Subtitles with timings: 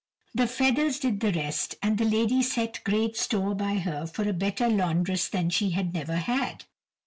[0.33, 4.33] The feathers did the rest, and the lady set great store by her for a
[4.33, 6.63] better laundress she had never had.